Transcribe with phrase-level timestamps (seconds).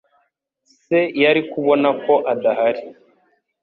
[0.83, 2.81] Se yari kubona ko adahari.